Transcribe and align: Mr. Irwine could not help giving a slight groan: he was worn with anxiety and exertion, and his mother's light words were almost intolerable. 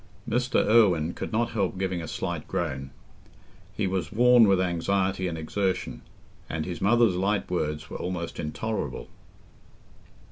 Mr. 0.27 0.65
Irwine 0.67 1.13
could 1.13 1.31
not 1.31 1.51
help 1.51 1.77
giving 1.77 2.01
a 2.01 2.07
slight 2.07 2.47
groan: 2.47 2.89
he 3.77 3.85
was 3.85 4.11
worn 4.11 4.47
with 4.47 4.59
anxiety 4.59 5.27
and 5.27 5.37
exertion, 5.37 6.01
and 6.49 6.65
his 6.65 6.81
mother's 6.81 7.15
light 7.15 7.51
words 7.51 7.87
were 7.87 7.97
almost 7.99 8.39
intolerable. 8.39 9.09